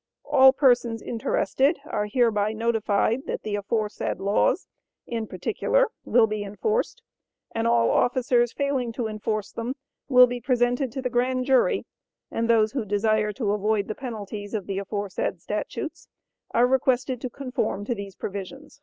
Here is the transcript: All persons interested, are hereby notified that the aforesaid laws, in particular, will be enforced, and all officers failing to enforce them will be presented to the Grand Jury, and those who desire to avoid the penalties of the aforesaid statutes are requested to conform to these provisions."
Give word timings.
All 0.25 0.51
persons 0.51 1.03
interested, 1.03 1.77
are 1.85 2.07
hereby 2.07 2.53
notified 2.53 3.27
that 3.27 3.43
the 3.43 3.55
aforesaid 3.55 4.19
laws, 4.19 4.65
in 5.05 5.27
particular, 5.27 5.89
will 6.05 6.25
be 6.25 6.43
enforced, 6.43 7.03
and 7.53 7.67
all 7.67 7.91
officers 7.91 8.51
failing 8.51 8.91
to 8.93 9.05
enforce 9.05 9.51
them 9.51 9.75
will 10.09 10.25
be 10.25 10.41
presented 10.41 10.91
to 10.93 11.03
the 11.03 11.11
Grand 11.11 11.45
Jury, 11.45 11.85
and 12.31 12.49
those 12.49 12.71
who 12.71 12.83
desire 12.83 13.31
to 13.33 13.51
avoid 13.51 13.87
the 13.87 13.93
penalties 13.93 14.55
of 14.55 14.65
the 14.65 14.79
aforesaid 14.79 15.39
statutes 15.39 16.07
are 16.49 16.65
requested 16.65 17.21
to 17.21 17.29
conform 17.29 17.85
to 17.85 17.93
these 17.93 18.15
provisions." 18.15 18.79